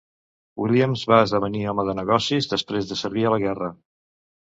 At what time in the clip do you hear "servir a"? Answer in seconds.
3.05-3.37